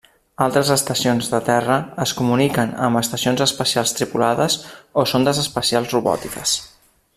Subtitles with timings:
[0.43, 4.57] Altres estacions de terra es comuniquen amb estacions espacials tripulades
[5.03, 6.57] o sondes espacials robòtiques.